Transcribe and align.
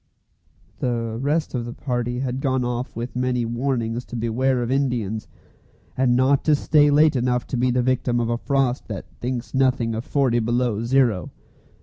The 0.79 1.19
rest 1.21 1.53
of 1.53 1.63
the 1.65 1.73
party 1.73 2.21
had 2.21 2.41
gone 2.41 2.65
off 2.65 2.95
with 2.95 3.15
many 3.15 3.45
warnings 3.45 4.03
to 4.05 4.15
beware 4.15 4.63
of 4.63 4.71
Indians, 4.71 5.27
and 5.95 6.15
not 6.15 6.43
to 6.45 6.55
stay 6.55 6.89
late 6.89 7.15
enough 7.15 7.45
to 7.45 7.55
be 7.55 7.69
the 7.69 7.83
victim 7.83 8.19
of 8.19 8.27
a 8.27 8.39
frost 8.39 8.87
that 8.87 9.05
thinks 9.19 9.53
nothing 9.53 9.93
of 9.93 10.03
forty 10.03 10.39
below 10.39 10.83
zero. 10.83 11.29